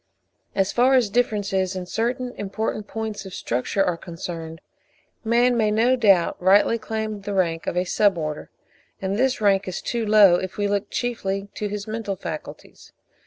[0.55, 4.59] As far as differences in certain important points of structure are concerned,
[5.23, 8.49] man may no doubt rightly claim the rank of a Sub order;
[8.99, 12.93] and this rank is too low, if we look chiefly to his mental faculties.